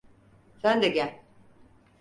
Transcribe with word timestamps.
Sen 0.61 0.81
de 0.81 0.91
gel. 0.97 1.15